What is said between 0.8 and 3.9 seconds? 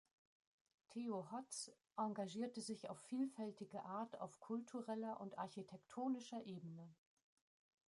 Theo Hotz engagierte sich auf vielfältige